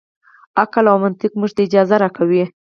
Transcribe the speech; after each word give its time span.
عقل 0.61 0.85
او 0.91 0.97
منطق 1.05 1.31
موږ 1.39 1.51
ته 1.55 1.61
اجازه 1.67 1.95
راکوي. 2.03 2.43